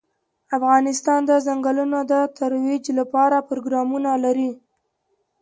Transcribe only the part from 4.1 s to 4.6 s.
لري.